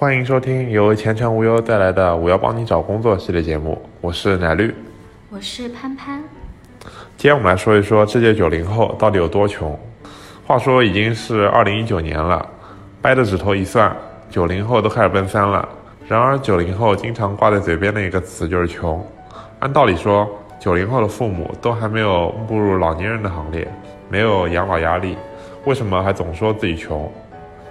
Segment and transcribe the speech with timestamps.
[0.00, 4.74] 欢迎收听由前程无忧带来的“我要帮你找工作”系列节目，我是奶绿，
[5.28, 6.24] 我是潘潘。
[7.18, 9.78] 今天我们来说一说这届九零后到底有多穷。
[10.46, 12.48] 话说已经是二零一九年了，
[13.02, 13.94] 掰着指头一算，
[14.30, 15.68] 九零后都开始奔三了。
[16.08, 19.06] 然而九零后经常挂在嘴边的一个词就是穷。
[19.58, 20.26] 按道理说，
[20.58, 23.68] 九零后的父母都还没有步入老年人的行列，
[24.08, 25.18] 没有养老压力，
[25.66, 27.06] 为什么还总说自己穷？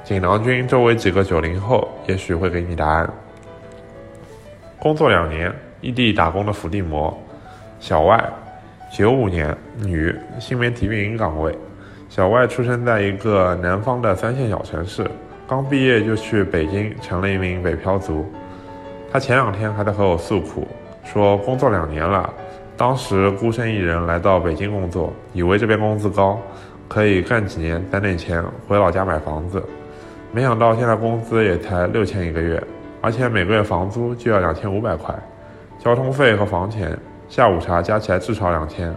[0.09, 3.07] 锦囊君周围几个九零后也许会给你答案。
[4.79, 7.15] 工作两年，异地打工的伏地魔，
[7.79, 8.19] 小外，
[8.91, 11.55] 九五年，女，新媒体运营岗位。
[12.09, 15.05] 小外出生在一个南方的三线小城市，
[15.47, 18.25] 刚毕业就去北京成了一名北漂族。
[19.11, 20.67] 他前两天还在和我诉苦，
[21.03, 22.33] 说工作两年了，
[22.75, 26.41] 当时孤身一人来到北京工作，以为这边工资高，
[26.87, 29.63] 可以干几年攒点钱回老家买房子。
[30.31, 32.61] 没想到现在工资也才六千一个月，
[33.01, 35.13] 而且每个月房租就要两千五百块，
[35.79, 36.95] 交通费和房钱、
[37.27, 38.93] 下午茶加起来至少两千，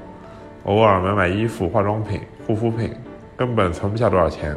[0.64, 2.92] 偶尔买买衣服、化妆品、护肤品，
[3.34, 4.55] 根本存不下多少钱。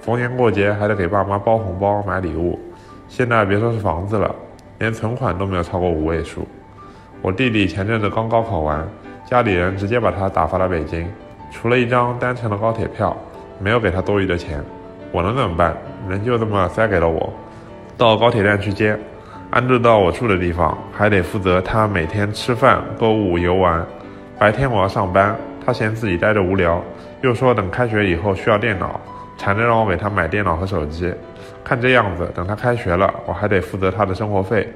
[0.00, 2.58] 逢年过节还得给爸妈包红包、买礼物，
[3.06, 4.34] 现在别说是房子了，
[4.80, 6.44] 连存款都没有超过五位数。
[7.22, 8.84] 我弟弟前阵子刚高考完，
[9.24, 11.08] 家里人直接把他打发到北京，
[11.52, 13.16] 除了一张单程的高铁票，
[13.60, 14.60] 没有给他多余的钱。
[15.12, 15.76] 我能怎么办？
[16.08, 17.32] 人就这么塞给了我，
[17.96, 18.98] 到高铁站去接，
[19.50, 23.84] 安置到我住的地方，还得负责他每天吃饭、购物、游玩。
[24.38, 26.82] 白天我要上班，他嫌自己待着无聊，
[27.20, 29.00] 又说等开学以后需要电脑，
[29.36, 31.12] 缠着让我给他买电脑和手机。
[31.62, 34.66] 看这样子，等他开学了，我还得负责他的生活费。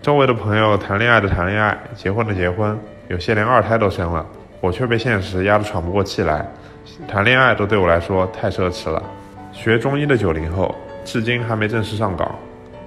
[0.00, 4.24] 周围的朋友谈恋爱的谈恋爱，结婚的结婚，有些连二胎都生了，
[4.60, 6.46] 我却被现实压得喘不过气来。
[7.08, 9.02] 谈恋爱都对我来说太奢侈了。
[9.58, 10.72] 学中医的九零后
[11.04, 12.32] 至今还没正式上岗。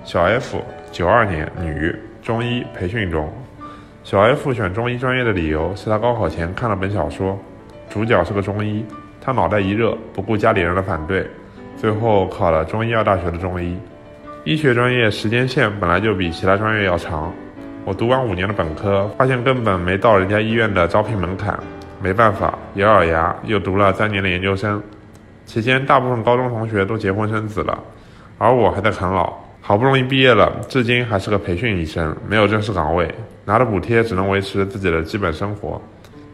[0.05, 0.57] 小 F，
[0.89, 3.29] 九二年，女，中医培训中。
[4.05, 7.37] 小 F 选中医专业的理由是他高考前看了本小说，
[7.89, 8.85] 主角是个中医，
[9.19, 11.27] 他脑袋一热，不顾家里人的反对，
[11.75, 13.77] 最后考了中医药大学的中医。
[14.45, 17.33] 医学专业时间线本来就比其他专业要长，
[17.83, 21.59] 我读完五年的本科，发现根本没到人家医院的招聘门槛，
[22.01, 24.81] 没办法，咬咬牙又读了三年的研究生。
[25.45, 27.77] 期间，大部分高中同学都结婚生子了，
[28.37, 29.33] 而我还在啃老。
[29.63, 33.13] 好不容易毕业了，至今还是个培训医生，没有正式岗位，
[33.45, 35.79] 拿着补贴只能维持自己的基本生活。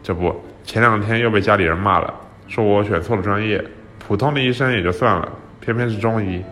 [0.02, 2.12] 这不，前两天又被家里人骂了，
[2.46, 3.62] 说我选错了专业。
[3.98, 5.28] 普通的医生也就算了，
[5.60, 6.42] 偏偏是中医，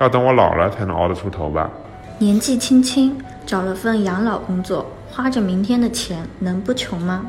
[0.00, 1.70] 要等我老了才能熬得出头吧。
[2.18, 3.16] 年纪轻轻
[3.46, 7.24] 找了份养老工作，花着明天的钱，能不穷吗？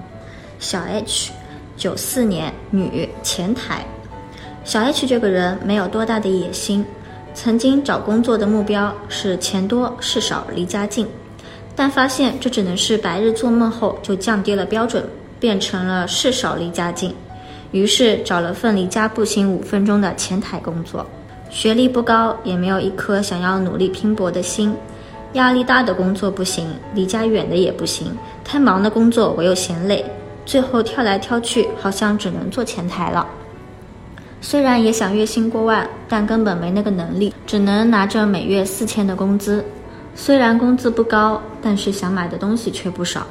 [0.57, 1.31] 小 H，
[1.75, 3.85] 九四年，女，前台。
[4.67, 6.85] 小 H 这个人没有多大的野心，
[7.33, 11.07] 曾经找工作的目标是钱多事少离家近，
[11.73, 15.01] 但发现这只能是白日做梦后，就降低了标准，
[15.39, 17.16] 变成了事少离家近。
[17.72, 21.05] 于是找了份离家步行五分钟的前台工作，
[21.49, 24.75] 学历不高，也没有一颗想要努力拼搏的心。
[25.31, 28.13] 压力大的工作不行，离家远的也不行，
[28.44, 30.03] 太忙的工作我又嫌累，
[30.45, 33.25] 最后挑来挑去，好像只能做前台了。
[34.39, 39.65] 虽然也想月薪过万，但根本没那个能力，只能拿着每月四千的工资。
[40.15, 43.25] 虽然工资不高，但是想买的东西却不少。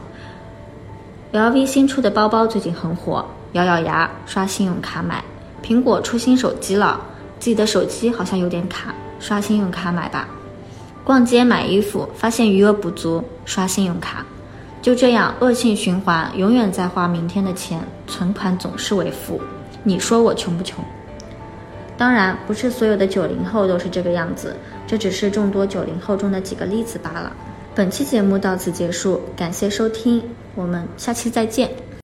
[1.32, 5.22] LV 新出的包包最近很火，咬咬牙刷信用卡买。
[5.62, 7.00] 苹果出新手机了，
[7.38, 10.28] 自己的手机好像有点卡，刷信用卡买吧。
[11.02, 14.24] 逛街买衣服，发现余额不足，刷信用卡。
[14.82, 19.40] 就这样恶性循环，永远在花明天的钱，存款总是为负。
[19.82, 20.84] 你说我穷不穷？
[21.98, 24.54] 当然，不是所有的九零后都是这个样子，
[24.86, 27.32] 这只是众多九零后中的几个例子罢了。
[27.74, 30.22] 本期节目到此结束，感谢收听，
[30.54, 31.85] 我们下期再见。